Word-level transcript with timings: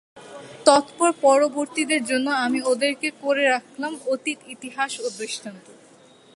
তৎপর 0.65 1.09
পরবর্তীদের 1.21 2.01
জন্যে 2.05 2.31
আমি 2.45 2.59
ওদেরকে 2.65 3.09
করে 3.21 3.43
রাখলাম 3.49 3.93
অতীত 4.05 4.39
ইতিহাস 4.47 4.91
ও 4.99 5.07
দৃষ্টান্ত। 5.17 5.65